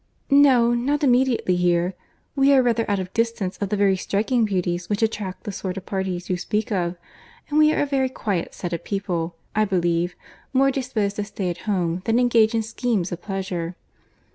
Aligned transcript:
"No; 0.31 0.73
not 0.73 1.03
immediately 1.03 1.55
here. 1.55 1.93
We 2.35 2.51
are 2.53 2.63
rather 2.63 2.89
out 2.89 2.97
of 2.97 3.13
distance 3.13 3.59
of 3.59 3.69
the 3.69 3.77
very 3.77 3.95
striking 3.95 4.45
beauties 4.45 4.89
which 4.89 5.03
attract 5.03 5.43
the 5.43 5.51
sort 5.51 5.77
of 5.77 5.85
parties 5.85 6.27
you 6.27 6.37
speak 6.37 6.71
of; 6.71 6.95
and 7.49 7.59
we 7.59 7.71
are 7.71 7.83
a 7.83 7.85
very 7.85 8.09
quiet 8.09 8.55
set 8.55 8.73
of 8.73 8.83
people, 8.83 9.35
I 9.55 9.63
believe; 9.63 10.15
more 10.53 10.71
disposed 10.71 11.17
to 11.17 11.23
stay 11.25 11.51
at 11.51 11.59
home 11.69 12.01
than 12.05 12.17
engage 12.17 12.55
in 12.55 12.63
schemes 12.63 13.11
of 13.11 13.21
pleasure." 13.21 13.75